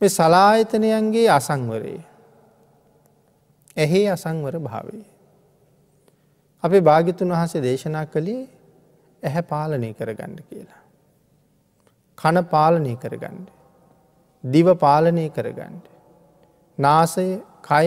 [0.00, 2.02] මේ සලායතනයන්ගේ අසංවරයේ.
[3.76, 5.04] ඇහේ අසංවර භාවේ.
[6.64, 8.42] අපේ භාගිතුන් වහසේ දේශනා කළේ
[9.22, 10.82] ඇහැ පාලනය කරගන්න කියලා.
[12.18, 13.46] කන පාලනය කරගන්න.
[14.44, 15.74] දිව පාලනය කරගන්න.
[16.78, 17.26] නාසය
[17.62, 17.86] කය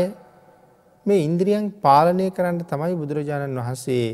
[1.06, 4.08] මේ ඉන්ද්‍රියන් පාලනය කරන්න තමයි බුදුරජාණන් වහන්සේ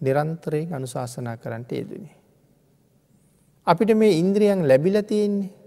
[0.00, 2.14] නිරන්තරයෙන් අනුශාසනා කරන්නට යෙදනේ.
[3.66, 5.59] අපිට මේ ඉන්ද්‍රියන් ලැබිල තියෙන්නේ.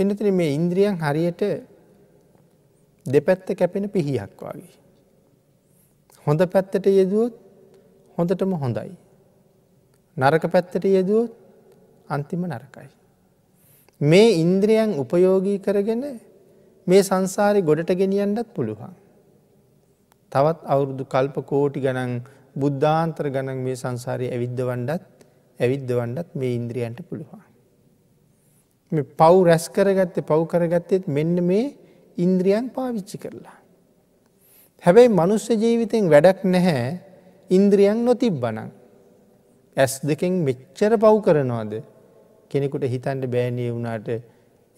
[0.00, 1.42] පිනතින මේ ඉන්ද්‍රියන් හරියට
[3.06, 4.70] දෙපැත්ත කැපෙන පිහියක් වගේ.
[6.26, 7.34] හොඳ පැත්තට යෙදුවොත්
[8.18, 8.92] හොඳටම හොඳයි.
[10.16, 11.32] නරක පැත්තට යෙදුවොත්
[12.08, 12.88] අන්තිම නරකයි.
[14.00, 16.02] මේ ඉන්ද්‍රියන් උපයෝගී කරගෙන
[16.86, 18.94] මේ සංසාරි ගොඩට ගෙනියන්නත් පුළුවන්.
[20.32, 22.12] තවත් අවුරුදු කල්ප කෝටි ගණන්
[22.56, 25.04] බුද්ධාන්තර ගණන් මේ සංසාරය ඇවිද්ධ වන්ඩත්
[25.60, 27.49] ඇවිද්ධ වන්ඩත් මේ ඉන්ද්‍රියන්ට පුළුවන්.
[28.92, 31.76] පව් රැස් කරගත්තේ පව් කරගත්තෙත් මෙන්න මේ
[32.18, 33.56] ඉන්ද්‍රියන් පාවිච්චි කරලා.
[34.82, 36.98] හැබැයි මනුස්්‍ය ජීවිතෙන් වැඩක් නැහැ
[37.50, 38.68] ඉන්ද්‍රියන් නොතිබ්බනං.
[39.76, 41.72] ඇස් දෙකෙන් මෙච්චර පව් කරනවාද
[42.50, 44.08] කෙනෙකුට හිතන්ට බෑනය වුණාට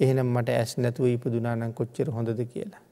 [0.01, 2.83] එහෙනම් මට ඇස් නැතුව ඉපදුනානං කොච්චර හොඳද කියලා.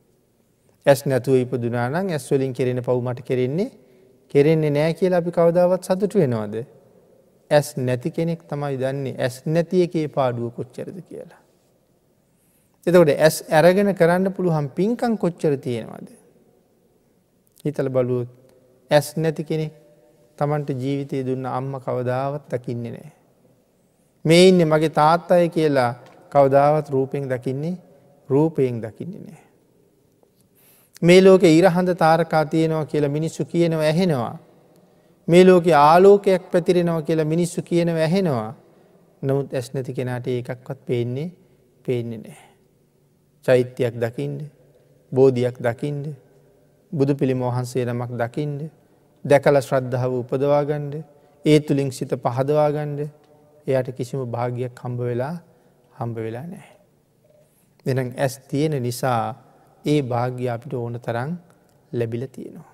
[0.87, 3.71] ඇස් නැතුව ඉපදුනානං ඇස්වලින් කෙරෙන පව්මට කෙරෙන්නේ
[4.35, 6.55] කෙරෙන්නේ නෑ කියලා අපි කවදාවත් සතුට වෙනවාද.
[7.51, 11.41] ඇස් නැති කෙනෙක් තමයි දන්නේ ඇස් නැති එකේ පාඩුව කොච්චරද කියලා.
[12.87, 16.09] එතකොට ඇස් ඇරගෙන කරන්න පුළුවන් පින්කං කොච්චර තියෙනවාද.
[17.65, 18.31] හිතල බලුවත්
[18.91, 19.73] ඇස් නැති කෙනෙක්
[20.39, 23.13] තමන්ට ජීවිතය දුන්න අම්ම කවදාවත් දකින්නේ නෑ.
[24.25, 25.93] මේ ඉන්න මගේ තාත්තාය කියලා
[26.33, 27.77] කවදාවත් රූපයෙන් දකින්නේ
[28.29, 29.43] රූපයෙන් දකින්නේ නෑ.
[31.03, 34.37] මේ ලෝක ඉරහඳ තාරකා තියෙනවා කියලා මිනිස්සු කියනව ඇහෙනවා.
[35.31, 38.55] මේ ලෝක ආලෝකයක් පැතිරෙනවා කියලා මිනිස්සු කියනව ඇහෙනවා.
[39.23, 41.29] නමුත් ඇස් නැති කෙනාට ඒකක්වත් පේන්නේ
[41.85, 42.41] පේන්නේ නෑ.
[43.45, 44.41] චෛත්‍යයක් දකිින්ඩ
[45.13, 46.07] බෝධයක් දකිින්ඩ
[46.93, 48.63] බුදු පිළිම වහන්සේ නමක් දකිින්ඩ
[49.25, 50.95] දැකල ශ්‍රද්ධාව උපදවාගණ්ඩ
[51.45, 53.01] ඒ තුළින් සිත පහදවාගණ්ඩ
[53.67, 55.37] එයට කිසිම භාගයක් හම්බ වෙලා
[55.99, 56.69] හම්බ වෙලා නෑ.
[57.87, 59.23] දෙනම් ඇස් තියෙන නිසා
[59.85, 61.31] ඒ භාග්‍ය අපිට ඕන තරං
[61.93, 62.71] ලැබිල තියෙනවා.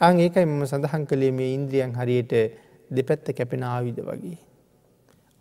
[0.00, 2.32] අං ඒකයි මම සඳහන් කළේ මේ ඉන්ද්‍රියන් හරියට
[2.90, 4.38] දෙපැත්ත කැපෙන ආවිද වගේ.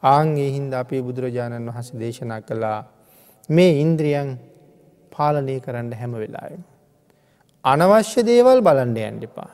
[0.04, 2.80] ආං ඒ හින්ද අපේ බුදුරජාණන් වහස දේශනා කළා
[3.50, 4.30] මේ ඉන්ද්‍රියන්
[5.12, 6.62] පාලනය කරන්න හැම වෙලායම.
[7.66, 9.52] අනවශ්‍ය දේවල් බලන්ඩ යන්ඩිපා.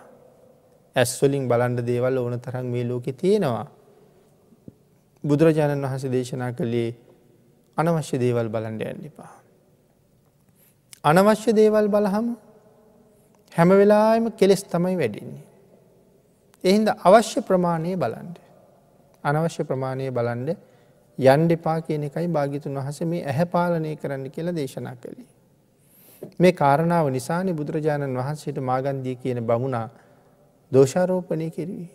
[0.96, 3.68] ඇස්වලින් බලන්ඩ දේවල් ඕන තරම් මේ ලෝකෙ තියෙනවා.
[5.24, 6.92] බුදුරජාණන් වහස දේශනා කළේ
[7.78, 9.34] අනවශ්‍ය දේවල් බලන්ඩ යන්ඩිපා.
[11.04, 12.28] අනවශ්‍ය දේවල් බලහම
[13.56, 15.44] හැම වෙලාම කෙලෙස් තමයි වැඩින්නේ.
[16.64, 18.38] එහින්ද අවශ්‍ය ප්‍රමාණය බලන්ඩ.
[19.24, 20.58] අනවශ්‍ය ප්‍රමාණය බලන්ඩ
[21.20, 25.30] යන්ඩිපා කියන එකයි භාගිතුන් වහස මේ ඇහැ පාලනය කරන්න කියලා දේශනා කළේ.
[26.40, 29.88] මේ කාරණාව නිසානි බුදුරජාණන් වහන්සේට මාගන්දිය කියන බමුණා
[30.72, 31.90] දෝෂාරෝපනය කෙරවී.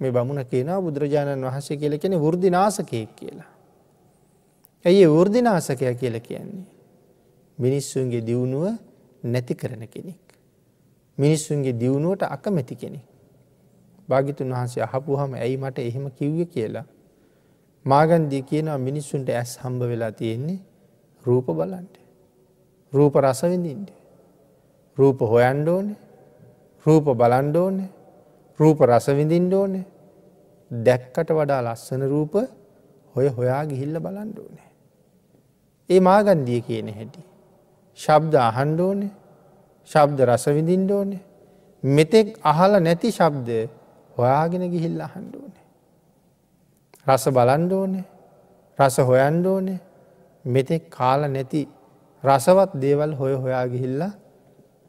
[0.00, 3.50] මේ බමුණ කියනවා බුදුරජාණන් වහන්සේ කියල කෙන වෘදිනාසකයෙක් කියලා.
[4.84, 6.66] ඇයි වෘදිනාසකය කියල කියන්නේ.
[7.58, 8.64] මිනිස්සුන්ගේ දියුණුව
[9.24, 10.23] නැති කරන කෙනෙක්.
[11.18, 13.04] මිනිස්සුන්ගේ දියුණුවට අකමැති කෙනෙක්.
[14.08, 16.86] භාගිතුන් වහන්සේ අහපු හම ඇයි මට එහෙම කිව්ව කියලා.
[17.84, 20.58] මාගන්දී කියනවා මිනිස්සුන්ට ඇස් හම්බ වෙලා තියෙන්නේ
[21.24, 21.94] රූප බලන්ට.
[22.92, 24.04] රූප රසවිඳින්ට.
[24.98, 25.96] රූප හොයන්ඩ ඕනේ
[26.86, 27.88] රූප බලන්ඩ ඕනේ
[28.60, 29.84] රූප රසවිඳින්ඩ ඕනේ
[30.70, 32.34] දැක්කට වඩා ලස්සන රූප
[33.14, 34.70] හොය හොයා ගිහිල්ල බලන්ඩ ඕනේ.
[35.90, 37.22] ඒ මාගන්දිය කියන හැටි.
[37.98, 38.80] ශබ්ද අහන්ඩ
[39.84, 41.22] ඕනේ ශබ්ද රසවිඳින්ඩ ඕනේ
[41.84, 43.68] මෙතෙක් අහල නැති ශබ්දය
[44.16, 45.64] හොයාගෙන ගිහිල්ල අහන්ඩ ඕනේ.
[47.06, 48.04] රස බලන්ඩ ඕනේ
[48.78, 49.80] රස හොයන්ඩ ඕනේ
[50.44, 51.68] මෙතෙක් කාල නැති
[52.24, 54.12] රසවත් දේවල් හොය හොයා ගිහිල්ලා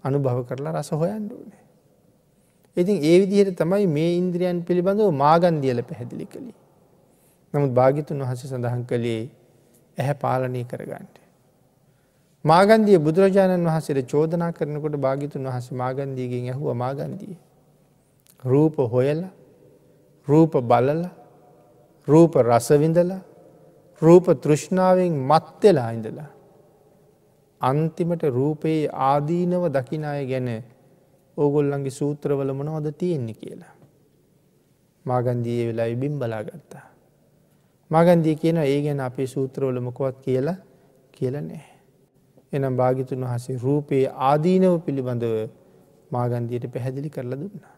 [0.03, 1.61] අනුභව කරලා රස හොයන්ඩ ඕනේ.
[2.77, 6.55] ඉතින් ඒ විදිහයට තමයි මේ ඉන්ද්‍රියන් පිළිබඳව මාගන්දියල පැහැදිලි කළේ.
[7.53, 9.29] නමුත් භාගිතුන් වහස සඳහන් කළේ
[9.97, 11.24] ඇහැ පාලනය කරගන්නට.
[12.45, 17.35] මාගන්දිය බුදුරජාණන් වහසට චෝදනා කරනකොට භාගිතුන් වහස මාගන්දීගෙන් ඇහුව මාගන්දිය.
[18.43, 19.21] රූප හොයල
[20.27, 21.01] රූප බලල
[22.07, 23.21] රූප රසවිඳලා
[24.01, 26.29] රූප තෘෂ්ණාවෙන් මත්වෙලා ඉඳලා.
[27.61, 30.49] අන්තිමට රූපයේ ආදීනව දකිනාය ගැන
[31.37, 33.73] ඕගොල්ලන්ගේ සූත්‍රවල මොනවද තියෙන්නේ කියලා.
[35.05, 36.87] මාගන්දිය වෙලා ඉබිම් බලා ගත්තා.
[37.91, 40.61] මගන්දිය කියන ඒ ගැන අපේ සූත්‍රවල මොකොවත් කියලා
[41.11, 41.74] කියල නෑ.
[42.53, 45.35] එනම් භාගිතුන් වහසේ රූපයේ ආදීනව පිළිබඳව
[46.11, 47.73] මාගන්දියට පැහැදිලි කරලා දුන්නා.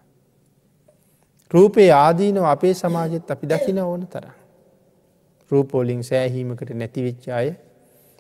[1.51, 4.27] රූපයේ ආදීනව අපේ සමාජෙත් අපි දකින ඕන තර.
[5.51, 7.47] රූපෝලිං සෑහීමකට නැතිවිච්චාය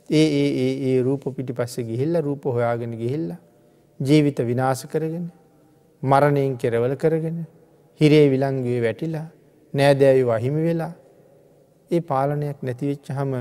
[0.09, 3.29] ඒ ඒ ඒ ඒ රූප පිටි පස්ස ගිහිල්ල රූප හොයාගෙන ගිහිල්ල
[3.99, 5.25] ජීවිත විනාස කරගෙන
[6.03, 7.37] මරණයෙන් කෙරවල කරගෙන
[8.01, 9.27] හිරේ විලංගුවේ වැටිලා
[9.73, 10.93] නෑදෑවි වහිමි වෙලා
[11.91, 13.33] ඒ පාලනයක් නැතිවෙච්ච හම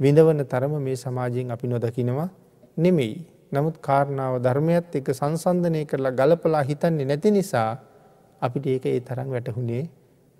[0.00, 2.28] විඳවන තරම මේ සමාජයෙන් අපි නොදකිනවා
[2.76, 3.26] නෙමෙයි.
[3.52, 7.78] නමුත් කාරණාව ධර්මයත් එක සංසන්ධනය කරලා ගලපලා හිතන්නේ නැති නිසා
[8.40, 9.84] අපිට ඒක ඒ තරම් වැටහුණේ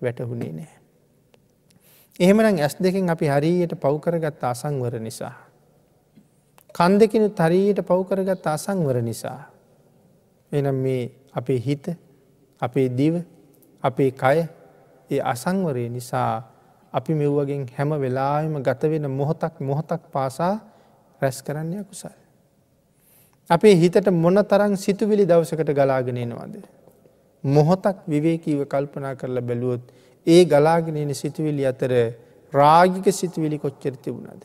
[0.00, 0.72] වැටහුණේ නෑ.
[2.18, 5.34] එහෙමනම් ඇස් දෙකින් අපි හරියට පව්කරගත් අසංවර නිසා.
[6.70, 9.40] කන් දෙකිනු තරීයට පව්කරගත් අසංවර නිසා.
[10.52, 11.86] එනම් මේ අපේ හිත
[12.60, 13.14] අපේ දිව
[13.82, 14.46] අපේ කය
[15.10, 16.42] ඒ අසංවරය නිසා
[16.92, 20.54] අපි මෙව්වගෙන් හැම වෙලාම ගත වෙන මොහොතක් මොහොතක් පාසා
[21.20, 22.23] රැස් කරන්නේ අකුසල්.
[23.50, 26.54] අපේ හිතට මොන තරං සිතුවිලි දවසකට ගලාගෙනනවාද.
[27.44, 29.82] මොහොතක් විවේකීව කල්පනා කරලා බැලුවොත්
[30.26, 31.92] ඒ ගලාගෙනන සිතුවිලි අතර
[32.52, 34.44] රාගික සිතුවිලි කොච්චර තිබුණද.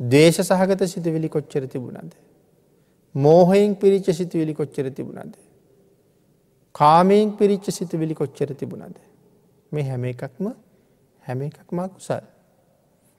[0.00, 2.12] දේශ සහගත සිතුවිලි කොච්චර තිබුණද.
[3.14, 5.34] මෝහයෙන් පිරිච්ච සිතුවිලි කොච්චර තිබුණද.
[6.74, 8.96] කාමයෙන් පිරිච්ච සිතුවිලි කොච්චර තිබුණද.
[9.72, 10.52] මේ හැම එකක්ම
[11.24, 12.24] හැම එකක්ම කුසල්.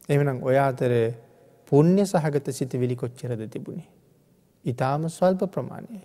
[0.10, 0.92] එමනම් ඔය අතර
[1.68, 3.88] පුුණ්්‍ය සහගත සිතිවිලි කොච්චරද තිබුණේ.
[4.65, 6.04] ඉතාම ස්වල්ප ප්‍රමාණයයි.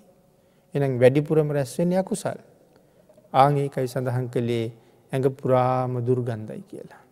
[0.75, 2.39] එනම් වැඩිපුරම රැස්වෙන් යකුසල්.
[3.33, 4.67] ආංඒකයි සඳහන් කළේ
[5.13, 7.03] ඇඟ පුරාම දුර්ගන්ධයි කියලා.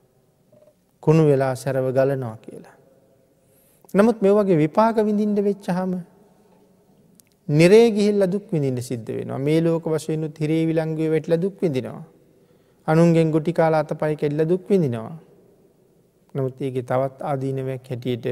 [1.02, 2.76] කුණු වෙලා සැරව ගලනවා කියලා.
[3.94, 5.92] නමුත් මේ වගේ විපාක විඳින්ට වෙච්චහම
[7.48, 12.02] නිරේ ගිහිල්ල දුක් විඳින්න සිද්ධ වෙනවා මේ ලෝක වශයෙන්ු තිරේ විලංගුවේ වෙටල දුක් විඳිනවා.
[12.88, 15.14] අනුන්ගෙන් ගොටි කාලා අත පයි කෙල්ල දුක් විඳිනවා.
[16.34, 18.26] නමුත් ඒගේ තවත් ආදීනවයක් හැටියට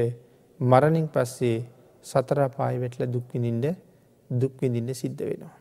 [0.59, 1.57] මරණින් පස්සේ
[2.05, 3.67] සතරපාය වෙටල දුක්විඳින්ට
[4.29, 5.55] දුක්විඳින්න සිද්ධ වෙනවා.